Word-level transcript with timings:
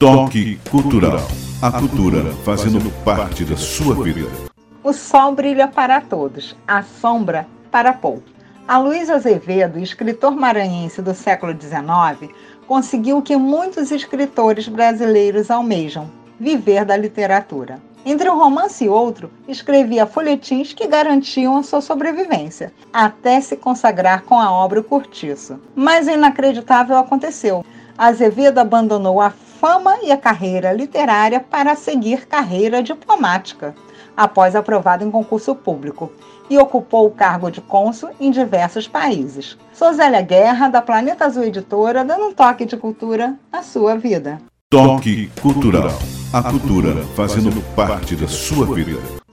Toque 0.00 0.60
Cultural. 0.70 1.18
A 1.60 1.72
cultura 1.72 2.32
fazendo 2.44 2.88
parte 3.02 3.44
da 3.44 3.56
sua 3.56 3.96
vida. 3.96 4.28
O 4.84 4.92
sol 4.92 5.32
brilha 5.32 5.66
para 5.66 6.00
todos, 6.00 6.54
a 6.68 6.84
sombra 6.84 7.48
para 7.68 7.92
pouco. 7.92 8.22
A 8.68 8.78
Luiz 8.78 9.10
Azevedo, 9.10 9.76
escritor 9.80 10.36
maranhense 10.36 11.02
do 11.02 11.12
século 11.12 11.52
XIX, 11.52 12.32
conseguiu 12.68 13.18
o 13.18 13.22
que 13.22 13.36
muitos 13.36 13.90
escritores 13.90 14.68
brasileiros 14.68 15.50
almejam: 15.50 16.08
viver 16.38 16.84
da 16.84 16.96
literatura. 16.96 17.82
Entre 18.06 18.30
um 18.30 18.38
romance 18.38 18.84
e 18.84 18.88
outro, 18.88 19.28
escrevia 19.48 20.06
folhetins 20.06 20.72
que 20.72 20.86
garantiam 20.86 21.56
a 21.56 21.64
sua 21.64 21.80
sobrevivência, 21.80 22.72
até 22.92 23.40
se 23.40 23.56
consagrar 23.56 24.22
com 24.22 24.38
a 24.38 24.52
obra 24.52 24.78
O 24.78 24.84
Curtiço. 24.84 25.58
Mas 25.74 26.06
o 26.06 26.10
inacreditável 26.10 26.96
aconteceu. 26.96 27.64
Azevedo 27.98 28.58
abandonou 28.58 29.20
a 29.20 29.28
fama 29.60 29.98
e 30.02 30.12
a 30.12 30.16
carreira 30.16 30.72
literária 30.72 31.40
para 31.40 31.74
seguir 31.74 32.26
carreira 32.26 32.82
diplomática, 32.82 33.74
após 34.16 34.54
aprovado 34.54 35.04
em 35.04 35.10
concurso 35.10 35.54
público, 35.54 36.12
e 36.48 36.56
ocupou 36.56 37.06
o 37.06 37.10
cargo 37.10 37.50
de 37.50 37.60
cônsul 37.60 38.10
em 38.18 38.30
diversos 38.30 38.88
países. 38.88 39.58
Sou 39.72 39.92
Zélia 39.92 40.22
Guerra, 40.22 40.68
da 40.68 40.80
Planeta 40.80 41.26
Azul 41.26 41.44
Editora, 41.44 42.04
dando 42.04 42.26
um 42.26 42.32
toque 42.32 42.64
de 42.64 42.76
cultura 42.76 43.34
na 43.52 43.62
sua 43.62 43.96
vida. 43.96 44.40
Toque 44.70 45.30
Cultural. 45.42 45.90
A 46.32 46.42
cultura 46.42 47.04
fazendo 47.16 47.62
parte 47.74 48.14
da 48.14 48.28
sua 48.28 48.66
vida. 48.66 49.18